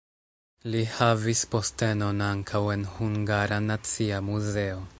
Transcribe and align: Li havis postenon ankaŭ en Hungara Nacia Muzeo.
Li 0.75 0.79
havis 0.93 1.41
postenon 1.51 2.23
ankaŭ 2.29 2.63
en 2.77 2.87
Hungara 2.97 3.61
Nacia 3.69 4.23
Muzeo. 4.31 4.81